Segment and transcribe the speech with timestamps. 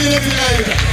[0.00, 0.30] Hallelujah.
[0.30, 0.89] Hallelujah.